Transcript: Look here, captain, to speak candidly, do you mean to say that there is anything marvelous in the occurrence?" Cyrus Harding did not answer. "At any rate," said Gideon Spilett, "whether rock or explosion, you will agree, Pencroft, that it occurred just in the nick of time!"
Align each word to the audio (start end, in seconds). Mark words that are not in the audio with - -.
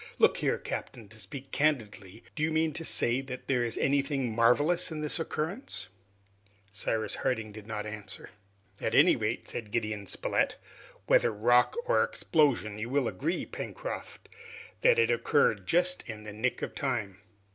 Look 0.17 0.37
here, 0.37 0.57
captain, 0.57 1.07
to 1.09 1.17
speak 1.19 1.51
candidly, 1.51 2.23
do 2.33 2.41
you 2.41 2.49
mean 2.51 2.73
to 2.73 2.83
say 2.83 3.21
that 3.21 3.45
there 3.47 3.63
is 3.63 3.77
anything 3.77 4.33
marvelous 4.35 4.89
in 4.91 5.01
the 5.01 5.15
occurrence?" 5.19 5.89
Cyrus 6.73 7.13
Harding 7.13 7.51
did 7.51 7.67
not 7.67 7.85
answer. 7.85 8.31
"At 8.81 8.95
any 8.95 9.15
rate," 9.15 9.47
said 9.47 9.69
Gideon 9.69 10.07
Spilett, 10.07 10.55
"whether 11.05 11.31
rock 11.31 11.77
or 11.85 12.03
explosion, 12.03 12.79
you 12.79 12.89
will 12.89 13.07
agree, 13.07 13.45
Pencroft, 13.45 14.27
that 14.79 14.97
it 14.97 15.11
occurred 15.11 15.67
just 15.67 16.03
in 16.09 16.23
the 16.23 16.33
nick 16.33 16.63
of 16.63 16.73
time!" 16.73 17.19